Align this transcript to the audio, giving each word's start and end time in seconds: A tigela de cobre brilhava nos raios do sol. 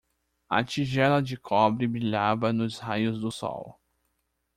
A 0.49 0.63
tigela 0.63 1.21
de 1.21 1.37
cobre 1.37 1.85
brilhava 1.87 2.51
nos 2.51 2.79
raios 2.79 3.19
do 3.19 3.31
sol. 3.31 3.79